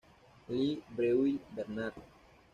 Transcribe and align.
Le 0.49 0.81
Breuil-Bernard 0.97 1.93